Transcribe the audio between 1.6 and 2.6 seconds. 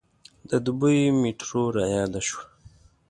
رایاده شوه.